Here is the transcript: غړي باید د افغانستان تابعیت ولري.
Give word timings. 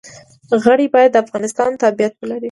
غړي 0.63 0.87
باید 0.93 1.09
د 1.13 1.17
افغانستان 1.25 1.69
تابعیت 1.81 2.13
ولري. 2.17 2.39